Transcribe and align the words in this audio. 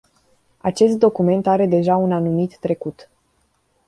Acest 0.57 0.97
document 0.97 1.47
are 1.47 1.65
deja 1.67 1.95
un 1.95 2.11
anumit 2.11 2.57
trecut. 2.59 3.09